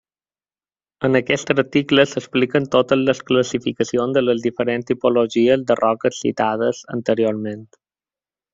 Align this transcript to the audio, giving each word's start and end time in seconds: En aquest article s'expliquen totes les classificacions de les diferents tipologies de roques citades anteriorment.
En 1.09 1.17
aquest 1.17 1.51
article 1.53 2.05
s'expliquen 2.13 2.65
totes 2.77 3.03
les 3.09 3.21
classificacions 3.29 4.17
de 4.17 4.25
les 4.25 4.41
diferents 4.47 4.89
tipologies 4.93 5.67
de 5.69 5.79
roques 5.83 6.19
citades 6.25 6.81
anteriorment. 6.99 7.65